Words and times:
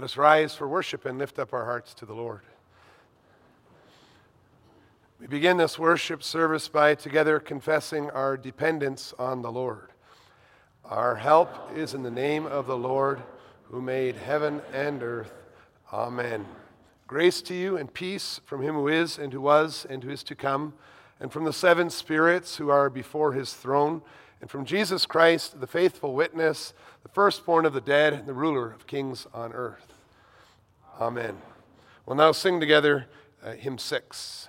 Let 0.00 0.04
us 0.04 0.16
rise 0.16 0.54
for 0.54 0.66
worship 0.66 1.04
and 1.04 1.18
lift 1.18 1.38
up 1.38 1.52
our 1.52 1.66
hearts 1.66 1.92
to 1.92 2.06
the 2.06 2.14
Lord. 2.14 2.40
We 5.20 5.26
begin 5.26 5.58
this 5.58 5.78
worship 5.78 6.22
service 6.22 6.68
by 6.68 6.94
together 6.94 7.38
confessing 7.38 8.08
our 8.08 8.38
dependence 8.38 9.12
on 9.18 9.42
the 9.42 9.52
Lord. 9.52 9.90
Our 10.86 11.16
help 11.16 11.50
is 11.76 11.92
in 11.92 12.02
the 12.02 12.10
name 12.10 12.46
of 12.46 12.66
the 12.66 12.78
Lord 12.78 13.20
who 13.64 13.82
made 13.82 14.16
heaven 14.16 14.62
and 14.72 15.02
earth. 15.02 15.34
Amen. 15.92 16.46
Grace 17.06 17.42
to 17.42 17.54
you 17.54 17.76
and 17.76 17.92
peace 17.92 18.40
from 18.46 18.62
him 18.62 18.76
who 18.76 18.88
is 18.88 19.18
and 19.18 19.34
who 19.34 19.42
was 19.42 19.86
and 19.90 20.02
who 20.02 20.08
is 20.08 20.22
to 20.22 20.34
come, 20.34 20.72
and 21.20 21.30
from 21.30 21.44
the 21.44 21.52
seven 21.52 21.90
spirits 21.90 22.56
who 22.56 22.70
are 22.70 22.88
before 22.88 23.34
his 23.34 23.52
throne, 23.52 24.00
and 24.40 24.50
from 24.50 24.64
Jesus 24.64 25.04
Christ, 25.04 25.60
the 25.60 25.66
faithful 25.66 26.14
witness, 26.14 26.72
the 27.02 27.10
firstborn 27.10 27.66
of 27.66 27.74
the 27.74 27.82
dead, 27.82 28.14
and 28.14 28.26
the 28.26 28.32
ruler 28.32 28.72
of 28.72 28.86
kings 28.86 29.26
on 29.34 29.52
earth. 29.52 29.89
Amen. 31.00 31.38
We'll 32.04 32.16
now 32.16 32.32
sing 32.32 32.60
together 32.60 33.06
uh, 33.42 33.52
hymn 33.52 33.78
six. 33.78 34.48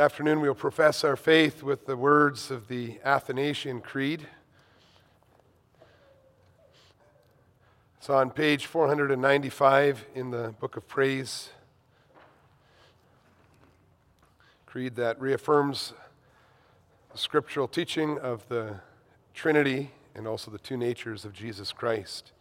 Afternoon, 0.00 0.40
we'll 0.40 0.54
profess 0.54 1.04
our 1.04 1.14
faith 1.14 1.62
with 1.62 1.84
the 1.84 1.94
words 1.94 2.50
of 2.50 2.68
the 2.68 2.98
Athanasian 3.04 3.82
Creed. 3.82 4.26
It's 7.98 8.08
on 8.08 8.30
page 8.30 8.64
495 8.64 10.06
in 10.14 10.30
the 10.30 10.54
Book 10.58 10.78
of 10.78 10.88
Praise. 10.88 11.50
Creed 14.64 14.96
that 14.96 15.20
reaffirms 15.20 15.92
the 17.12 17.18
scriptural 17.18 17.68
teaching 17.68 18.18
of 18.20 18.48
the 18.48 18.76
Trinity 19.34 19.90
and 20.14 20.26
also 20.26 20.50
the 20.50 20.58
two 20.58 20.78
natures 20.78 21.26
of 21.26 21.34
Jesus 21.34 21.72
Christ. 21.72 22.32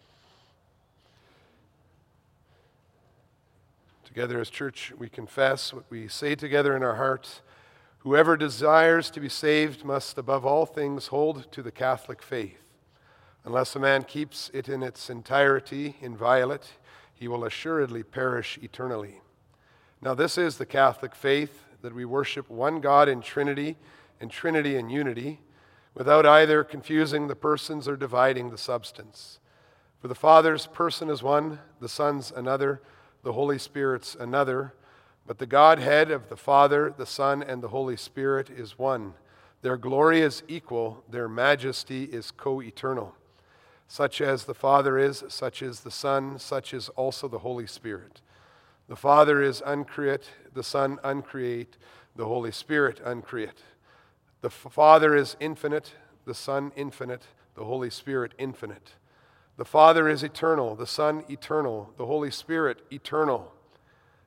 Together 4.05 4.39
as 4.39 4.49
church, 4.49 4.93
we 4.97 5.09
confess 5.09 5.73
what 5.73 5.83
we 5.89 6.07
say 6.07 6.35
together 6.35 6.73
in 6.73 6.83
our 6.83 6.95
hearts 6.95 7.41
Whoever 7.99 8.37
desires 8.37 9.09
to 9.11 9.19
be 9.19 9.27
saved 9.27 9.83
must, 9.83 10.17
above 10.17 10.45
all 10.45 10.65
things, 10.65 11.07
hold 11.07 11.51
to 11.51 11.61
the 11.61 11.71
Catholic 11.71 12.21
faith. 12.21 12.63
Unless 13.43 13.75
a 13.75 13.79
man 13.79 14.03
keeps 14.03 14.49
it 14.53 14.69
in 14.69 14.83
its 14.83 15.09
entirety 15.09 15.97
inviolate, 15.99 16.73
he 17.13 17.27
will 17.27 17.43
assuredly 17.43 18.03
perish 18.03 18.57
eternally. 18.61 19.19
Now, 20.01 20.13
this 20.13 20.37
is 20.37 20.57
the 20.57 20.65
Catholic 20.65 21.13
faith 21.13 21.65
that 21.81 21.93
we 21.93 22.05
worship 22.05 22.49
one 22.49 22.79
God 22.79 23.09
in 23.09 23.21
Trinity 23.21 23.75
and 24.21 24.31
Trinity 24.31 24.77
in 24.77 24.89
unity, 24.89 25.41
without 25.93 26.25
either 26.25 26.63
confusing 26.63 27.27
the 27.27 27.35
persons 27.35 27.85
or 27.85 27.97
dividing 27.97 28.49
the 28.49 28.57
substance. 28.57 29.39
For 30.01 30.07
the 30.07 30.15
Father's 30.15 30.67
person 30.67 31.09
is 31.09 31.21
one, 31.21 31.59
the 31.81 31.89
Son's 31.89 32.31
another, 32.31 32.81
the 33.23 33.33
Holy 33.33 33.57
Spirit's 33.57 34.15
another 34.15 34.73
but 35.29 35.37
the 35.37 35.45
Godhead 35.45 36.09
of 36.09 36.27
the 36.27 36.35
Father, 36.35 36.91
the 36.97 37.05
Son, 37.05 37.43
and 37.43 37.61
the 37.61 37.67
Holy 37.67 37.95
Spirit 37.95 38.49
is 38.49 38.79
one. 38.79 39.13
Their 39.61 39.77
glory 39.77 40.21
is 40.21 40.41
equal, 40.47 41.03
their 41.07 41.29
majesty 41.29 42.05
is 42.05 42.31
co 42.31 42.63
eternal. 42.63 43.13
Such 43.87 44.21
as 44.21 44.45
the 44.45 44.55
Father 44.55 44.97
is, 44.97 45.23
such 45.27 45.61
is 45.61 45.81
the 45.81 45.91
Son, 45.91 46.39
such 46.39 46.73
is 46.73 46.89
also 46.95 47.27
the 47.27 47.37
Holy 47.37 47.67
Spirit. 47.67 48.21
The 48.87 48.95
Father 48.95 49.39
is 49.39 49.61
uncreate, 49.63 50.31
the 50.55 50.63
Son 50.63 50.97
uncreate, 51.03 51.77
the 52.15 52.25
Holy 52.25 52.51
Spirit 52.51 52.99
uncreate. 53.05 53.61
The 54.41 54.49
Father 54.49 55.15
is 55.15 55.37
infinite, 55.39 55.93
the 56.25 56.33
Son 56.33 56.71
infinite, 56.75 57.27
the 57.53 57.65
Holy 57.65 57.91
Spirit 57.91 58.33
infinite. 58.39 58.93
The 59.57 59.65
Father 59.65 60.09
is 60.09 60.23
eternal, 60.23 60.75
the 60.75 60.87
Son 60.87 61.23
eternal, 61.29 61.93
the 61.97 62.07
Holy 62.07 62.31
Spirit 62.31 62.81
eternal. 62.91 63.53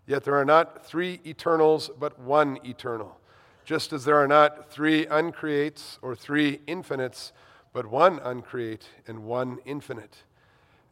Yet 0.06 0.24
there 0.24 0.36
are 0.36 0.44
not 0.44 0.84
three 0.84 1.20
eternals, 1.24 1.90
but 1.98 2.18
one 2.18 2.58
eternal. 2.64 3.18
Just 3.64 3.92
as 3.92 4.04
there 4.04 4.16
are 4.16 4.28
not 4.28 4.70
three 4.70 5.06
uncreates 5.06 5.98
or 6.02 6.16
three 6.16 6.60
infinites, 6.66 7.32
but 7.72 7.86
one 7.86 8.18
uncreate 8.18 8.88
and 9.06 9.24
one 9.24 9.58
infinite. 9.64 10.24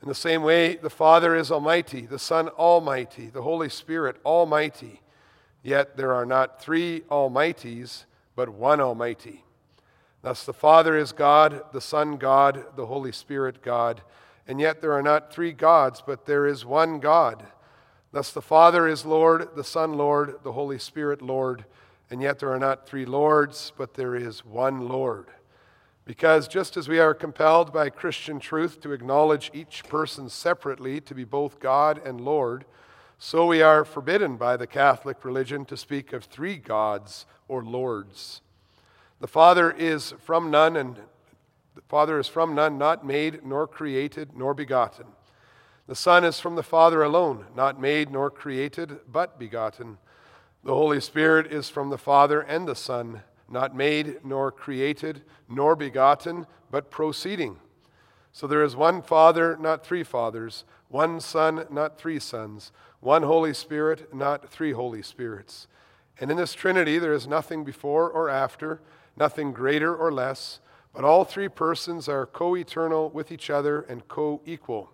In 0.03 0.09
the 0.09 0.15
same 0.15 0.43
way, 0.43 0.77
the 0.77 0.89
Father 0.89 1.35
is 1.35 1.51
almighty, 1.51 2.07
the 2.07 2.19
Son 2.19 2.49
almighty, 2.49 3.27
the 3.27 3.43
Holy 3.43 3.69
Spirit 3.69 4.17
almighty. 4.25 5.03
Yet 5.63 5.97
there 5.97 6.15
are 6.15 6.25
not 6.25 6.63
three 6.63 7.01
almighties, 7.11 8.05
but 8.35 8.49
one 8.49 8.81
almighty. 8.81 9.45
Thus 10.23 10.45
the 10.45 10.55
Father 10.55 10.97
is 10.97 11.13
God, 11.13 11.63
the 11.73 11.81
Son 11.81 12.17
God, 12.17 12.65
the 12.77 12.87
Holy 12.87 13.13
Spirit 13.13 13.63
God. 13.63 14.01
And 14.47 14.61
yet 14.61 14.81
there 14.81 14.93
are 14.93 15.03
not 15.03 15.33
three 15.33 15.53
gods, 15.53 16.03
but 16.07 16.25
there 16.25 16.47
is 16.47 16.65
one 16.65 16.99
God. 17.01 17.45
Thus, 18.13 18.33
the 18.33 18.43
Father 18.43 18.89
is 18.89 19.05
Lord, 19.05 19.51
the 19.55 19.63
Son 19.63 19.95
Lord, 19.95 20.41
the 20.43 20.53
Holy 20.53 20.79
Spirit 20.79 21.23
Lord, 21.23 21.65
and 22.11 22.21
yet 22.21 22.41
there 22.41 22.53
are 22.53 22.59
not 22.59 22.87
three 22.87 23.07
Lords, 23.07 23.73
but 23.77 23.95
there 23.95 24.17
is 24.17 24.45
one 24.45 24.89
Lord. 24.89 25.29
Because 26.05 26.49
just 26.49 26.77
as 26.77 26.89
we 26.89 26.99
are 26.99 27.15
compelled 27.15 27.73
by 27.73 27.89
Christian 27.89 28.41
truth 28.41 28.81
to 28.81 28.93
acknowledge 28.93 29.51
each 29.55 29.85
person 29.85 30.29
separately 30.29 31.01
to 31.03 31.15
be 31.15 31.23
both 31.23 31.61
God 31.61 32.05
and 32.05 32.21
Lord, 32.21 32.65
so 33.17 33.47
we 33.47 33.63
are 33.63 33.85
forbidden 33.85 34.37
by 34.37 34.57
the 34.57 34.67
Catholic 34.67 35.25
religion 35.25 35.65
to 35.67 35.77
speak 35.77 36.13
of 36.13 36.25
three 36.25 36.57
gods 36.57 37.27
or 37.47 37.63
lords. 37.63 38.41
The 39.21 39.29
Father 39.29 39.71
is 39.71 40.15
from 40.19 40.51
none, 40.51 40.75
and 40.75 40.97
the 41.77 41.83
Father 41.83 42.19
is 42.19 42.27
from 42.27 42.57
none, 42.57 42.77
not 42.77 43.07
made, 43.07 43.45
nor 43.45 43.69
created, 43.69 44.31
nor 44.35 44.53
begotten. 44.53 45.07
The 45.91 45.97
Son 45.97 46.23
is 46.23 46.39
from 46.39 46.55
the 46.55 46.63
Father 46.63 47.03
alone, 47.03 47.47
not 47.57 47.81
made, 47.81 48.13
nor 48.13 48.31
created, 48.31 49.01
but 49.11 49.41
begotten. 49.41 49.99
The 50.63 50.73
Holy 50.73 51.01
Spirit 51.01 51.49
is 51.49 51.69
from 51.69 51.91
the 51.91 51.99
Father 51.99 52.41
and 52.43 52.69
the 52.69 52.77
Son, 52.77 53.23
not 53.49 53.75
made, 53.75 54.25
nor 54.25 54.53
created, 54.53 55.23
nor 55.49 55.75
begotten, 55.75 56.47
but 56.71 56.93
proceeding. 56.93 57.57
So 58.31 58.47
there 58.47 58.63
is 58.63 58.77
one 58.77 59.03
Father, 59.03 59.57
not 59.57 59.85
three 59.85 60.05
fathers, 60.05 60.63
one 60.87 61.19
Son, 61.19 61.67
not 61.73 61.99
three 61.99 62.21
sons, 62.21 62.71
one 63.01 63.25
Holy 63.25 63.53
Spirit, 63.53 64.15
not 64.15 64.49
three 64.49 64.71
Holy 64.71 65.03
Spirits. 65.03 65.67
And 66.21 66.31
in 66.31 66.37
this 66.37 66.55
Trinity 66.55 67.01
there 67.01 67.15
is 67.15 67.27
nothing 67.27 67.65
before 67.65 68.09
or 68.09 68.29
after, 68.31 68.81
nothing 69.17 69.51
greater 69.51 69.93
or 69.93 70.13
less, 70.13 70.61
but 70.95 71.03
all 71.03 71.25
three 71.25 71.49
persons 71.49 72.09
are 72.09 72.27
co 72.27 72.55
eternal 72.57 73.11
with 73.11 73.33
each 73.33 73.51
other 73.51 73.81
and 73.81 74.07
co 74.07 74.41
equal. 74.47 74.93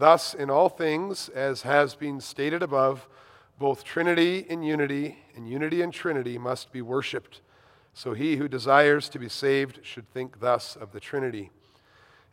Thus, 0.00 0.32
in 0.32 0.48
all 0.48 0.70
things, 0.70 1.28
as 1.28 1.60
has 1.60 1.94
been 1.94 2.22
stated 2.22 2.62
above, 2.62 3.06
both 3.58 3.84
Trinity 3.84 4.46
and 4.48 4.66
unity 4.66 5.18
and 5.36 5.46
unity 5.46 5.82
and 5.82 5.92
Trinity 5.92 6.38
must 6.38 6.72
be 6.72 6.80
worshiped. 6.80 7.42
So 7.92 8.14
he 8.14 8.36
who 8.36 8.48
desires 8.48 9.10
to 9.10 9.18
be 9.18 9.28
saved 9.28 9.80
should 9.82 10.10
think 10.10 10.40
thus 10.40 10.74
of 10.74 10.92
the 10.92 11.00
Trinity. 11.00 11.50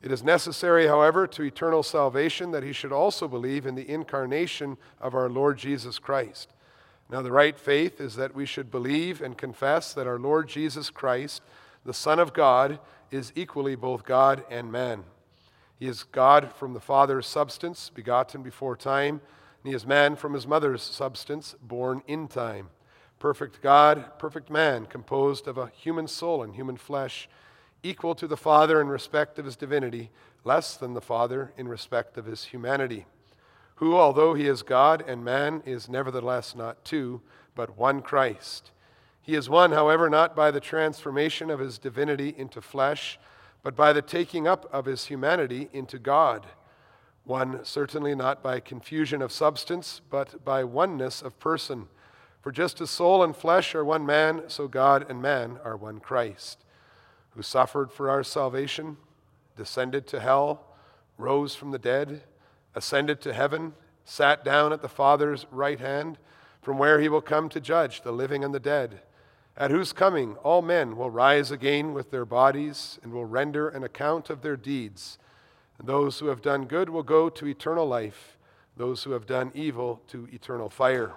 It 0.02 0.14
is 0.14 0.24
necessary, 0.24 0.88
however, 0.88 1.28
to 1.28 1.44
eternal 1.44 1.84
salvation 1.84 2.52
that 2.52 2.64
he 2.64 2.72
should 2.72 2.94
also 2.94 3.28
believe 3.28 3.66
in 3.66 3.75
the 3.75 3.92
incarnation 3.92 4.78
of 5.02 5.14
our 5.14 5.28
Lord 5.28 5.58
Jesus 5.58 6.00
Christ. 6.00 6.54
Now, 7.10 7.22
the 7.22 7.34
right 7.34 7.60
faith 7.60 8.00
is 8.00 8.16
that 8.16 8.34
we 8.34 8.46
should 8.46 8.72
believe 8.72 9.22
and 9.22 9.38
confess 9.38 9.94
that 9.94 10.08
our 10.08 10.19
Lord 10.19 10.48
Jesus 10.48 10.90
Christ, 10.90 11.42
the 11.84 11.94
Son 11.94 12.18
of 12.18 12.34
God, 12.34 12.80
is 13.12 13.34
equally 13.36 13.75
both 13.75 14.06
God 14.06 14.46
and 14.50 14.72
man. 14.72 15.04
He 15.79 15.88
is 15.88 16.03
God 16.03 16.51
from 16.53 16.74
the 16.74 16.79
Father's 16.79 17.27
substance, 17.27 17.91
begotten 17.94 18.41
before 18.41 18.75
time, 18.75 19.21
and 19.63 19.71
he 19.71 19.75
is 19.75 19.85
man 19.85 20.15
from 20.15 20.33
his 20.33 20.47
mother's 20.47 20.81
substance, 20.81 21.56
born 21.62 22.01
in 22.07 22.27
time. 22.27 22.69
Perfect 23.19 23.62
God, 23.62 24.18
perfect 24.19 24.50
man, 24.50 24.85
composed 24.85 25.47
of 25.47 25.57
a 25.57 25.71
human 25.75 26.07
soul 26.07 26.44
and 26.44 26.56
human 26.56 26.77
flesh 26.77 27.29
equal 27.83 28.15
to 28.15 28.27
the 28.27 28.38
Father 28.38 28.81
in 28.81 28.88
respect 28.88 29.38
of 29.38 29.45
his 29.45 29.56
divinity, 29.56 30.09
less 30.44 30.75
than 30.75 30.94
the 30.94 31.01
Father 31.01 31.53
in 31.57 31.68
respect 31.68 32.18
of 32.18 32.25
his 32.25 32.45
humanity, 32.45 33.06
who, 33.75 33.95
although 33.95 34.33
he 34.33 34.47
is 34.47 34.63
God 34.63 35.03
and 35.07 35.23
man, 35.23 35.62
is 35.65 35.88
nevertheless 35.88 36.56
not 36.56 36.83
two, 36.83 37.21
but 37.53 37.77
one 37.77 38.01
Christ. 38.01 38.71
He 39.21 39.35
is 39.35 39.50
one, 39.50 39.73
however, 39.73 40.09
not 40.09 40.35
by 40.35 40.51
the 40.51 40.59
transformation 40.59 41.50
of 41.51 41.59
his 41.59 41.77
divinity 41.77 42.33
into 42.35 42.62
flesh, 42.62 43.19
but 43.63 43.75
by 43.75 43.94
the 43.94 44.01
taking 44.01 44.48
up 44.48 44.69
of 44.71 44.86
his 44.86 45.06
humanity 45.06 45.69
into 45.74 46.00
God. 46.00 46.48
One, 47.24 47.65
certainly 47.65 48.15
not 48.15 48.42
by 48.42 48.59
confusion 48.59 49.21
of 49.21 49.31
substance, 49.31 50.01
but 50.09 50.44
by 50.45 50.63
oneness 50.63 51.21
of 51.21 51.39
person. 51.39 51.88
For 52.42 52.51
just 52.51 52.80
as 52.80 52.89
soul 52.89 53.24
and 53.24 53.36
flesh 53.36 53.75
are 53.75 53.83
one 53.83 54.06
man, 54.06 54.44
so 54.48 54.68
God 54.68 55.06
and 55.09 55.21
man 55.21 55.59
are 55.63 55.75
one 55.75 56.00
Christ 56.00 56.63
who 57.38 57.44
suffered 57.44 57.92
for 57.92 58.09
our 58.09 58.24
salvation, 58.24 58.98
descended 59.56 60.07
to 60.07 60.19
hell, 60.19 60.75
rose 61.19 61.54
from 61.54 61.69
the 61.69 61.77
dead, 61.77 62.24
ascended 62.74 63.21
to 63.21 63.31
heaven, 63.31 63.74
sat 64.04 64.44
down 64.44 64.74
at 64.74 64.81
the 64.81 64.89
Father's 64.89 65.45
right 65.51 65.80
hand, 65.80 66.18
from 66.63 66.80
where 66.80 67.00
he 67.00 67.07
will 67.07 67.21
come 67.21 67.48
to 67.48 67.62
judge 67.62 68.01
the 68.01 68.12
living 68.12 68.44
and 68.44 68.56
the 68.56 68.59
dead, 68.59 69.01
at 69.57 69.71
whose 69.71 69.92
coming 69.92 70.36
all 70.44 70.62
men 70.62 70.95
will 70.95 71.09
rise 71.09 71.50
again 71.50 71.94
with 71.94 72.12
their 72.12 72.25
bodies 72.25 73.00
and 73.01 73.12
will 73.12 73.25
render 73.25 73.68
an 73.68 73.83
account 73.83 74.30
of 74.30 74.42
their 74.42 74.56
deeds. 74.56 75.18
And 75.80 75.88
those 75.88 76.19
who 76.19 76.27
have 76.27 76.44
done 76.44 76.65
good 76.65 76.89
will 76.89 77.04
go 77.04 77.27
to 77.30 77.48
eternal 77.48 77.88
life, 77.88 78.38
those 78.75 79.04
who 79.04 79.12
have 79.12 79.25
done 79.25 79.51
evil 79.56 80.01
to 80.09 80.27
eternal 80.31 80.69
fire. 80.69 81.13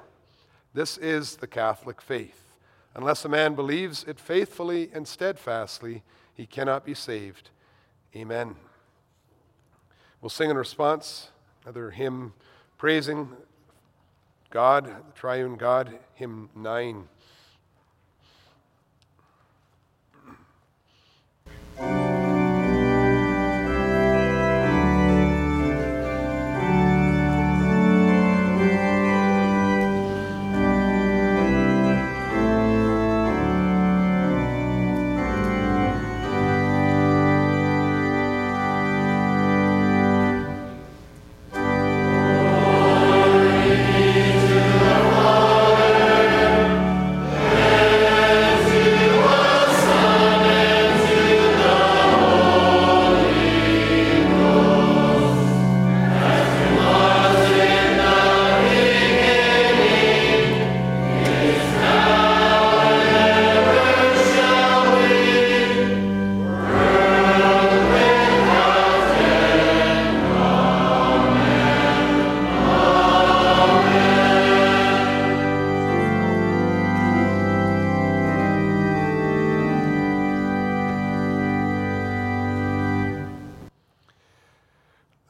This 0.72 0.96
is 0.96 1.36
the 1.36 1.46
Catholic 1.46 2.00
faith. 2.00 2.54
Unless 2.94 3.24
a 3.24 3.28
man 3.28 3.54
believes 3.54 4.04
it 4.04 4.18
faithfully 4.18 4.90
and 4.94 5.06
steadfastly, 5.06 6.02
he 6.32 6.46
cannot 6.46 6.84
be 6.84 6.94
saved. 6.94 7.50
Amen. 8.16 8.56
We'll 10.20 10.30
sing 10.30 10.50
in 10.50 10.56
response 10.56 11.28
another 11.64 11.90
hymn 11.90 12.32
praising 12.78 13.28
God, 14.48 14.86
the 14.86 15.12
triune 15.14 15.56
God, 15.56 15.98
hymn 16.14 16.48
9. 16.54 17.06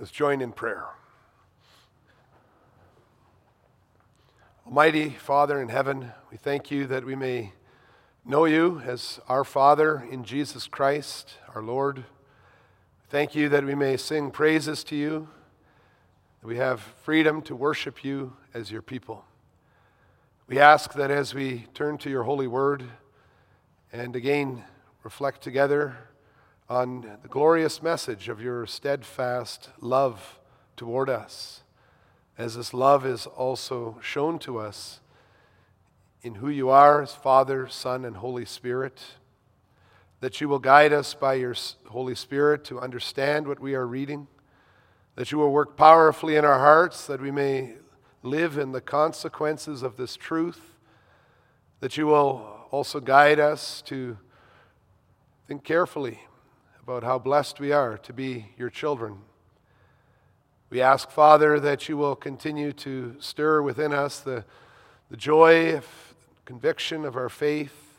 Join 0.09 0.41
in 0.41 0.53
prayer. 0.53 0.87
Almighty 4.67 5.11
Father 5.11 5.61
in 5.61 5.69
heaven, 5.69 6.13
we 6.31 6.37
thank 6.37 6.71
you 6.71 6.87
that 6.87 7.05
we 7.05 7.17
may 7.17 7.53
know 8.25 8.45
you 8.45 8.81
as 8.87 9.21
our 9.29 9.45
Father 9.45 10.07
in 10.11 10.23
Jesus 10.23 10.69
Christ, 10.69 11.35
our 11.55 11.63
Lord. 11.63 12.05
Thank 13.09 13.35
you 13.35 13.49
that 13.49 13.65
we 13.65 13.75
may 13.75 13.97
sing 13.97 14.31
praises 14.31 14.85
to 14.85 14.97
you, 14.97 15.29
that 16.41 16.47
we 16.47 16.57
have 16.57 16.81
freedom 17.03 17.43
to 17.43 17.57
worship 17.57 18.05
you 18.05 18.37
as 18.55 18.71
your 18.71 18.83
people. 18.83 19.25
We 20.47 20.59
ask 20.59 20.95
that 20.95 21.11
as 21.11 21.35
we 21.35 21.67
turn 21.75 21.99
to 21.99 22.09
your 22.09 22.23
holy 22.23 22.47
word 22.47 22.85
and 23.93 24.17
again 24.17 24.65
reflect 25.03 25.43
together 25.43 25.97
on 26.71 27.01
the 27.21 27.29
glorious 27.29 27.83
message 27.83 28.29
of 28.29 28.41
your 28.41 28.65
steadfast 28.65 29.71
love 29.81 30.39
toward 30.77 31.11
us, 31.11 31.65
as 32.39 32.55
this 32.55 32.73
love 32.73 33.05
is 33.05 33.27
also 33.27 33.99
shown 34.01 34.39
to 34.39 34.57
us 34.57 35.01
in 36.23 36.37
who 36.37 36.49
you 36.49 36.69
are 36.69 37.03
as 37.03 37.13
Father, 37.13 37.67
Son, 37.67 38.05
and 38.05 38.19
Holy 38.19 38.45
Spirit, 38.45 39.01
that 40.21 40.41
you 40.41 40.49
will 40.49 40.61
guide 40.61 40.93
us 40.93 41.13
by 41.13 41.35
your 41.35 41.57
Holy 41.89 42.15
Spirit 42.15 42.63
to 42.67 42.79
understand 42.79 43.49
what 43.49 43.59
we 43.59 43.75
are 43.75 43.87
reading, 43.87 44.29
that 45.17 45.33
you 45.33 45.39
will 45.39 45.51
work 45.51 45.77
powerfully 45.77 46.37
in 46.37 46.45
our 46.45 46.61
hearts, 46.61 47.05
that 47.09 47.21
we 47.21 47.33
may 47.33 47.75
live 48.23 48.57
in 48.57 48.71
the 48.71 48.81
consequences 48.81 49.83
of 49.83 49.97
this 49.97 50.15
truth, 50.15 50.77
that 51.81 51.97
you 51.97 52.07
will 52.07 52.69
also 52.71 53.01
guide 53.01 53.41
us 53.41 53.83
to 53.83 54.17
think 55.49 55.65
carefully 55.65 56.21
about 56.91 57.05
how 57.05 57.21
blessed 57.21 57.61
we 57.61 57.71
are 57.71 57.97
to 57.97 58.13
be 58.13 58.47
your 58.59 58.69
children. 58.69 59.17
We 60.71 60.83
ask, 60.83 61.09
Father, 61.09 61.61
that 61.61 61.89
you 61.89 61.97
will 61.97 62.17
continue 62.17 62.73
to 62.73 63.15
stir 63.21 63.63
within 63.63 63.93
us 63.93 64.19
the, 64.19 64.45
the 65.09 65.17
joy 65.17 65.77
of 65.77 65.87
conviction 66.45 67.05
of 67.05 67.15
our 67.15 67.29
faith 67.29 67.95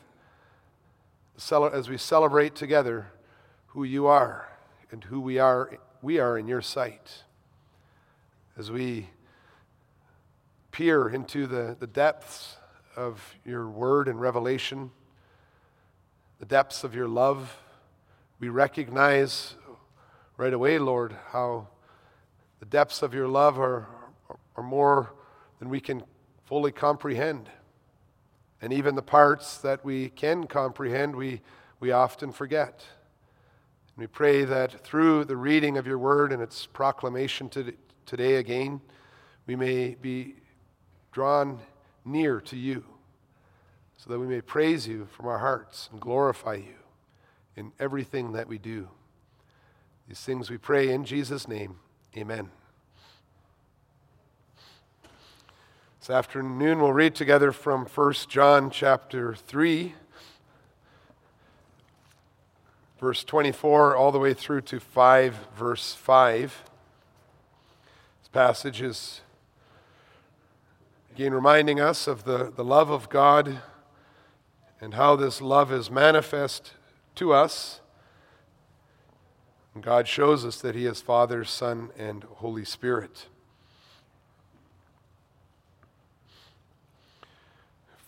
as 1.72 1.88
we 1.88 1.96
celebrate 1.96 2.54
together 2.54 3.06
who 3.68 3.82
you 3.82 4.08
are 4.08 4.50
and 4.90 5.04
who 5.04 5.22
we 5.22 5.38
are, 5.38 5.78
we 6.02 6.18
are 6.18 6.36
in 6.36 6.46
your 6.46 6.60
sight. 6.60 7.22
As 8.58 8.70
we 8.70 9.08
peer 10.70 11.08
into 11.08 11.46
the, 11.46 11.78
the 11.80 11.86
depths 11.86 12.58
of 12.94 13.36
your 13.46 13.70
word 13.70 14.06
and 14.06 14.20
revelation, 14.20 14.90
the 16.40 16.46
depths 16.46 16.84
of 16.84 16.94
your 16.94 17.08
love. 17.08 17.56
We 18.42 18.48
recognize 18.48 19.54
right 20.36 20.52
away, 20.52 20.80
Lord, 20.80 21.14
how 21.28 21.68
the 22.58 22.66
depths 22.66 23.00
of 23.00 23.14
your 23.14 23.28
love 23.28 23.56
are, 23.56 23.86
are 24.56 24.64
more 24.64 25.14
than 25.60 25.68
we 25.68 25.78
can 25.78 26.02
fully 26.44 26.72
comprehend. 26.72 27.48
And 28.60 28.72
even 28.72 28.96
the 28.96 29.00
parts 29.00 29.58
that 29.58 29.84
we 29.84 30.08
can 30.08 30.48
comprehend, 30.48 31.14
we, 31.14 31.40
we 31.78 31.92
often 31.92 32.32
forget. 32.32 32.84
And 33.94 34.02
we 34.02 34.08
pray 34.08 34.44
that 34.44 34.84
through 34.84 35.26
the 35.26 35.36
reading 35.36 35.78
of 35.78 35.86
your 35.86 35.98
word 35.98 36.32
and 36.32 36.42
its 36.42 36.66
proclamation 36.66 37.48
to, 37.50 37.72
today 38.06 38.34
again, 38.34 38.80
we 39.46 39.54
may 39.54 39.94
be 39.94 40.34
drawn 41.12 41.60
near 42.04 42.40
to 42.40 42.56
you 42.56 42.82
so 43.98 44.10
that 44.10 44.18
we 44.18 44.26
may 44.26 44.40
praise 44.40 44.88
you 44.88 45.06
from 45.12 45.26
our 45.26 45.38
hearts 45.38 45.88
and 45.92 46.00
glorify 46.00 46.54
you 46.54 46.81
in 47.56 47.72
everything 47.78 48.32
that 48.32 48.48
we 48.48 48.58
do. 48.58 48.88
These 50.08 50.20
things 50.20 50.50
we 50.50 50.58
pray 50.58 50.90
in 50.90 51.04
Jesus' 51.04 51.46
name. 51.46 51.76
Amen. 52.16 52.50
This 56.00 56.10
afternoon 56.10 56.80
we'll 56.80 56.92
read 56.92 57.14
together 57.14 57.52
from 57.52 57.86
1 57.86 58.12
John 58.28 58.70
chapter 58.70 59.34
3 59.34 59.94
verse 62.98 63.24
24 63.24 63.96
all 63.96 64.12
the 64.12 64.18
way 64.18 64.34
through 64.34 64.62
to 64.62 64.80
5 64.80 65.48
verse 65.56 65.94
5. 65.94 66.64
This 68.20 68.28
passage 68.32 68.82
is 68.82 69.20
again 71.14 71.32
reminding 71.34 71.80
us 71.80 72.06
of 72.06 72.24
the, 72.24 72.52
the 72.54 72.64
love 72.64 72.90
of 72.90 73.08
God 73.08 73.60
and 74.80 74.94
how 74.94 75.14
this 75.14 75.40
love 75.40 75.72
is 75.72 75.90
manifest 75.90 76.72
to 77.16 77.32
us. 77.32 77.80
And 79.74 79.82
God 79.82 80.06
shows 80.06 80.44
us 80.44 80.60
that 80.60 80.74
He 80.74 80.86
is 80.86 81.00
Father, 81.00 81.44
Son, 81.44 81.90
and 81.98 82.24
Holy 82.24 82.64
Spirit. 82.64 83.26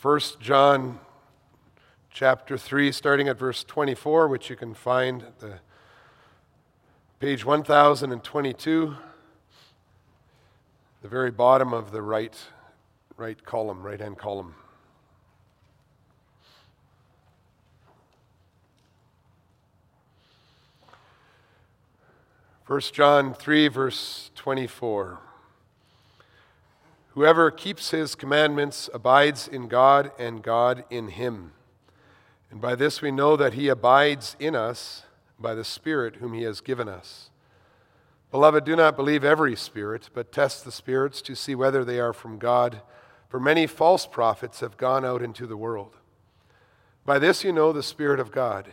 1 0.03 0.21
John 0.39 1.01
chapter 2.11 2.59
3, 2.59 2.93
starting 2.93 3.27
at 3.29 3.39
verse 3.39 3.65
24, 3.65 4.29
which 4.29 4.51
you 4.51 4.57
can 4.57 4.75
find 4.75 5.23
at 5.23 5.39
the 5.41 5.61
page 7.19 7.45
1022, 7.45 8.97
the 11.01 11.09
very 11.09 11.31
bottom 11.31 11.73
of 11.73 11.91
the 11.91 12.03
right, 12.03 12.37
right 13.17 13.43
column, 13.45 13.83
right 13.83 13.99
hand 13.99 14.19
column. 14.19 14.55
First 22.65 22.95
John 22.95 23.35
3, 23.35 23.69
verse 23.69 24.31
24. 24.37 25.19
Whoever 27.09 27.51
keeps 27.51 27.91
his 27.91 28.15
commandments 28.15 28.89
abides 28.95 29.47
in 29.47 29.69
God, 29.69 30.13
and 30.19 30.43
God 30.43 30.83
in 30.89 31.09
him. 31.09 31.53
And 32.51 32.63
by 32.63 32.75
this 32.75 33.03
we 33.03 33.11
know 33.11 33.37
that 33.37 33.53
he 33.53 33.69
abides 33.69 34.35
in 34.41 34.57
us 34.57 35.03
by 35.39 35.55
the 35.55 35.63
Spirit 35.63 36.17
whom 36.17 36.33
he 36.33 36.45
has 36.45 36.63
given 36.63 36.89
us. 36.89 37.29
Beloved, 38.31 38.65
do 38.65 38.75
not 38.75 38.97
believe 38.97 39.25
every 39.25 39.57
spirit, 39.57 40.09
but 40.15 40.33
test 40.33 40.65
the 40.65 40.73
spirits 40.73 41.21
to 41.21 41.35
see 41.35 41.55
whether 41.55 41.85
they 41.85 42.01
are 42.01 42.15
from 42.15 42.39
God, 42.39 42.81
for 43.29 43.39
many 43.39 43.67
false 43.67 44.07
prophets 44.07 44.61
have 44.61 44.79
gone 44.79 45.05
out 45.05 45.21
into 45.21 45.47
the 45.47 45.59
world. 45.59 45.97
By 47.05 47.19
this 47.19 47.45
you 47.45 47.53
know 47.53 47.75
the 47.75 47.83
Spirit 47.83 48.21
of 48.21 48.33
God. 48.33 48.73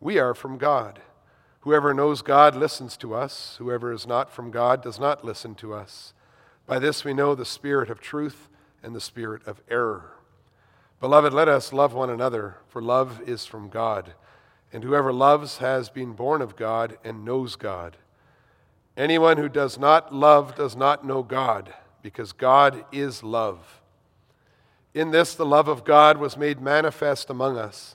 We 0.00 0.18
are 0.18 0.34
from 0.34 0.58
God. 0.58 1.00
Whoever 1.60 1.92
knows 1.92 2.22
God 2.22 2.54
listens 2.54 2.96
to 2.98 3.14
us. 3.14 3.56
Whoever 3.58 3.92
is 3.92 4.06
not 4.06 4.30
from 4.30 4.50
God 4.50 4.82
does 4.82 5.00
not 5.00 5.24
listen 5.24 5.54
to 5.56 5.74
us. 5.74 6.14
By 6.66 6.78
this 6.78 7.04
we 7.04 7.12
know 7.12 7.34
the 7.34 7.44
spirit 7.44 7.90
of 7.90 8.00
truth 8.00 8.48
and 8.82 8.94
the 8.94 9.00
spirit 9.00 9.46
of 9.46 9.60
error. 9.68 10.12
Beloved, 11.00 11.32
let 11.32 11.48
us 11.48 11.72
love 11.72 11.94
one 11.94 12.10
another, 12.10 12.56
for 12.68 12.80
love 12.80 13.20
is 13.26 13.44
from 13.44 13.68
God. 13.68 14.14
And 14.72 14.84
whoever 14.84 15.12
loves 15.12 15.58
has 15.58 15.90
been 15.90 16.12
born 16.12 16.42
of 16.42 16.56
God 16.56 16.98
and 17.04 17.24
knows 17.24 17.56
God. 17.56 17.96
Anyone 18.96 19.36
who 19.36 19.48
does 19.48 19.78
not 19.78 20.14
love 20.14 20.56
does 20.56 20.76
not 20.76 21.06
know 21.06 21.22
God, 21.22 21.72
because 22.02 22.32
God 22.32 22.84
is 22.92 23.22
love. 23.22 23.80
In 24.92 25.10
this, 25.10 25.34
the 25.34 25.46
love 25.46 25.68
of 25.68 25.84
God 25.84 26.18
was 26.18 26.36
made 26.36 26.60
manifest 26.60 27.30
among 27.30 27.56
us 27.56 27.94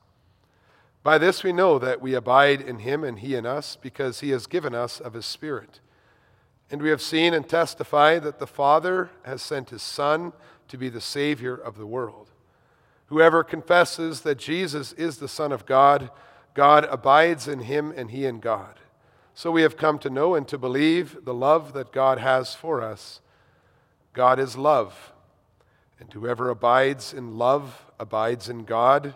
By 1.03 1.17
this 1.17 1.43
we 1.43 1.51
know 1.51 1.79
that 1.79 2.01
we 2.01 2.13
abide 2.13 2.61
in 2.61 2.79
him 2.79 3.03
and 3.03 3.19
he 3.19 3.35
in 3.35 3.45
us, 3.45 3.75
because 3.75 4.19
he 4.19 4.29
has 4.29 4.45
given 4.45 4.75
us 4.75 4.99
of 4.99 5.13
his 5.13 5.25
Spirit. 5.25 5.79
And 6.69 6.81
we 6.81 6.89
have 6.89 7.01
seen 7.01 7.33
and 7.33 7.47
testified 7.47 8.23
that 8.23 8.39
the 8.39 8.47
Father 8.47 9.09
has 9.23 9.41
sent 9.41 9.71
his 9.71 9.81
Son 9.81 10.31
to 10.67 10.77
be 10.77 10.89
the 10.89 11.01
Savior 11.01 11.55
of 11.55 11.77
the 11.77 11.87
world. 11.87 12.29
Whoever 13.07 13.43
confesses 13.43 14.21
that 14.21 14.37
Jesus 14.37 14.93
is 14.93 15.17
the 15.17 15.27
Son 15.27 15.51
of 15.51 15.65
God, 15.65 16.11
God 16.53 16.85
abides 16.85 17.47
in 17.47 17.61
him 17.61 17.93
and 17.95 18.11
he 18.11 18.25
in 18.25 18.39
God. 18.39 18.75
So 19.33 19.51
we 19.51 19.63
have 19.63 19.75
come 19.75 19.97
to 19.99 20.09
know 20.09 20.35
and 20.35 20.47
to 20.47 20.57
believe 20.57 21.25
the 21.25 21.33
love 21.33 21.73
that 21.73 21.91
God 21.91 22.19
has 22.19 22.53
for 22.53 22.81
us. 22.81 23.21
God 24.13 24.39
is 24.39 24.55
love, 24.55 25.13
and 25.99 26.11
whoever 26.13 26.49
abides 26.49 27.13
in 27.13 27.37
love 27.37 27.85
abides 27.99 28.49
in 28.49 28.65
God 28.65 29.15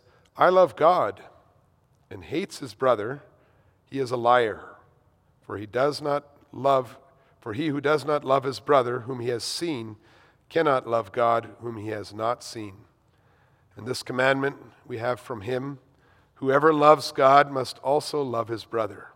I 0.37 0.49
love 0.49 0.75
God 0.75 1.21
and 2.09 2.23
hates 2.23 2.59
his 2.59 2.73
brother, 2.73 3.21
he 3.85 3.99
is 3.99 4.11
a 4.11 4.17
liar. 4.17 4.63
For 5.41 5.57
he 5.57 5.65
does 5.65 6.01
not 6.01 6.25
love, 6.51 6.97
for 7.39 7.53
he 7.53 7.67
who 7.67 7.81
does 7.81 8.05
not 8.05 8.23
love 8.23 8.43
his 8.43 8.59
brother 8.59 9.01
whom 9.01 9.19
he 9.19 9.29
has 9.29 9.43
seen 9.43 9.97
cannot 10.49 10.87
love 10.87 11.11
God 11.11 11.49
whom 11.61 11.77
he 11.77 11.89
has 11.89 12.13
not 12.13 12.43
seen. 12.43 12.73
And 13.75 13.87
this 13.87 14.03
commandment 14.03 14.57
we 14.85 14.97
have 14.97 15.19
from 15.19 15.41
him 15.41 15.79
whoever 16.35 16.73
loves 16.73 17.11
God 17.11 17.51
must 17.51 17.77
also 17.79 18.21
love 18.21 18.47
his 18.47 18.65
brother. 18.65 19.07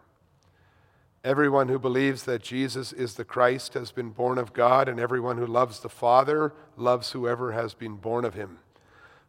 Everyone 1.24 1.70
who 1.70 1.80
believes 1.80 2.24
that 2.24 2.44
Jesus 2.44 2.94
is 2.94 3.16
the 3.16 3.26
Christ 3.26 3.74
has 3.74 3.92
been 3.92 4.12
born 4.12 4.38
of 4.38 4.54
God, 4.54 4.88
and 4.88 5.00
everyone 5.00 5.40
who 5.40 5.48
loves 5.48 5.80
the 5.80 5.90
Father 5.90 6.54
loves 6.78 7.12
whoever 7.14 7.52
has 7.52 7.74
been 7.74 7.96
born 7.96 8.26
of 8.26 8.36
him. 8.36 8.60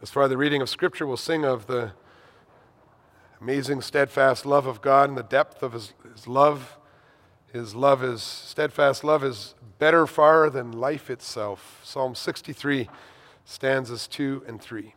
As 0.00 0.10
far 0.10 0.22
as 0.22 0.30
the 0.30 0.36
reading 0.36 0.62
of 0.62 0.68
Scripture, 0.68 1.08
we'll 1.08 1.16
sing 1.16 1.44
of 1.44 1.66
the 1.66 1.90
amazing, 3.40 3.80
steadfast 3.80 4.46
love 4.46 4.64
of 4.64 4.80
God 4.80 5.08
and 5.08 5.18
the 5.18 5.24
depth 5.24 5.60
of 5.60 5.72
His, 5.72 5.92
his 6.12 6.28
love. 6.28 6.78
His 7.52 7.74
love 7.74 8.04
is, 8.04 8.22
steadfast 8.22 9.02
love 9.02 9.24
is 9.24 9.56
better 9.80 10.06
far 10.06 10.50
than 10.50 10.70
life 10.70 11.10
itself. 11.10 11.80
Psalm 11.82 12.14
63, 12.14 12.88
stanzas 13.44 14.06
2 14.06 14.44
and 14.46 14.60
3. 14.60 14.94